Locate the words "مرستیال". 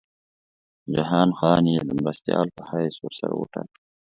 2.03-2.47